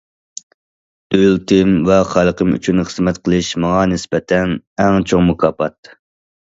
دۆلىتىم 1.15 1.75
ۋە 1.91 1.99
خەلقىم 2.15 2.57
ئۈچۈن 2.57 2.83
خىزمەت 2.89 3.23
قىلىش 3.29 3.53
ماڭا 3.69 3.87
نىسبەتەن 3.95 4.59
ئەڭ 4.61 5.03
چوڭ 5.11 5.33
مۇكاپات. 5.33 5.97